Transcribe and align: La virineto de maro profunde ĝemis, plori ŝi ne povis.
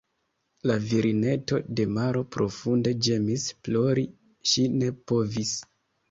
La 0.69 0.75
virineto 0.91 1.57
de 1.79 1.83
maro 1.97 2.23
profunde 2.35 2.93
ĝemis, 3.07 3.45
plori 3.67 4.05
ŝi 4.53 4.65
ne 4.79 4.89
povis. 5.13 5.53